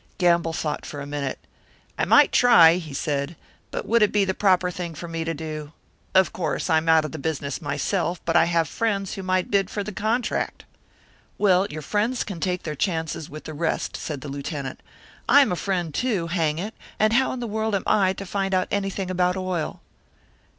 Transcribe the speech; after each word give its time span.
Gamble 0.17 0.51
thought 0.51 0.83
for 0.83 0.99
a 0.99 1.05
minute. 1.05 1.37
"I 1.95 2.05
might 2.05 2.31
try," 2.31 2.77
he 2.77 2.91
said. 2.91 3.35
"But 3.69 3.85
would 3.85 4.01
it 4.01 4.11
be 4.11 4.25
the 4.25 4.33
proper 4.33 4.71
thing 4.71 4.95
for 4.95 5.07
me 5.07 5.23
to 5.23 5.35
do? 5.35 5.73
Of 6.15 6.33
course, 6.33 6.71
I'm 6.71 6.89
out 6.89 7.05
of 7.05 7.11
the 7.11 7.19
business 7.19 7.61
myself; 7.61 8.19
but 8.25 8.35
I 8.35 8.45
have 8.45 8.67
friends 8.67 9.13
who 9.13 9.21
might 9.21 9.51
bid 9.51 9.69
for 9.69 9.83
the 9.83 9.91
contract." 9.91 10.65
"Well, 11.37 11.67
your 11.69 11.83
friends 11.83 12.23
can 12.23 12.39
take 12.39 12.63
their 12.63 12.73
chances 12.73 13.29
with 13.29 13.43
the 13.43 13.53
rest," 13.53 13.95
said 13.95 14.21
the 14.21 14.27
Lieutenant. 14.27 14.79
"I 15.29 15.41
am 15.41 15.51
a 15.51 15.55
friend, 15.55 15.93
too, 15.93 16.25
hang 16.25 16.57
it. 16.57 16.73
And 16.97 17.13
how 17.13 17.31
in 17.31 17.39
the 17.39 17.45
world 17.45 17.75
am 17.75 17.83
I 17.85 18.13
to 18.13 18.25
find 18.25 18.55
out 18.55 18.69
anything 18.71 19.11
about 19.11 19.37
oil?" 19.37 19.81